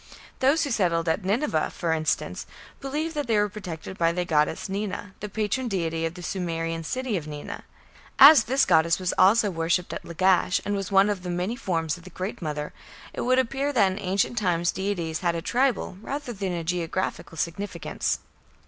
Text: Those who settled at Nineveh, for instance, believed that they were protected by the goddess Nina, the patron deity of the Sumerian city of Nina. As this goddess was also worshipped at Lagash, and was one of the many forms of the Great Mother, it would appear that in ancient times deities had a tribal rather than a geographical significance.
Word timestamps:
Those 0.39 0.63
who 0.63 0.71
settled 0.71 1.07
at 1.07 1.23
Nineveh, 1.23 1.69
for 1.69 1.93
instance, 1.93 2.47
believed 2.79 3.13
that 3.13 3.27
they 3.27 3.37
were 3.37 3.47
protected 3.49 3.99
by 3.99 4.11
the 4.11 4.25
goddess 4.25 4.67
Nina, 4.67 5.13
the 5.19 5.29
patron 5.29 5.67
deity 5.67 6.07
of 6.07 6.15
the 6.15 6.23
Sumerian 6.23 6.83
city 6.83 7.17
of 7.17 7.27
Nina. 7.27 7.65
As 8.17 8.45
this 8.45 8.65
goddess 8.65 8.97
was 8.97 9.13
also 9.19 9.51
worshipped 9.51 9.93
at 9.93 10.03
Lagash, 10.03 10.59
and 10.65 10.75
was 10.75 10.91
one 10.91 11.07
of 11.07 11.21
the 11.21 11.29
many 11.29 11.55
forms 11.55 11.97
of 11.97 12.03
the 12.03 12.09
Great 12.09 12.41
Mother, 12.41 12.73
it 13.13 13.21
would 13.21 13.37
appear 13.37 13.71
that 13.71 13.91
in 13.91 13.99
ancient 13.99 14.39
times 14.39 14.71
deities 14.71 15.19
had 15.19 15.35
a 15.35 15.41
tribal 15.43 15.99
rather 16.01 16.33
than 16.33 16.51
a 16.53 16.63
geographical 16.63 17.37
significance. 17.37 18.17